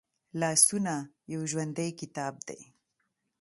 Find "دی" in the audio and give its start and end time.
2.47-2.59